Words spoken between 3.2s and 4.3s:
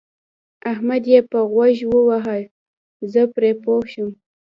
پرې پوه شوم.